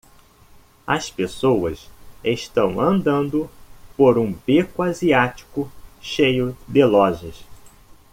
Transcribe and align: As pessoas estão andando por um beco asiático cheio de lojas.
As 0.87 1.11
pessoas 1.11 1.87
estão 2.23 2.79
andando 2.79 3.47
por 3.95 4.17
um 4.17 4.33
beco 4.33 4.81
asiático 4.81 5.71
cheio 6.01 6.57
de 6.67 6.83
lojas. 6.83 7.45